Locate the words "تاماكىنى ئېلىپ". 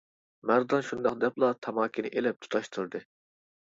1.69-2.43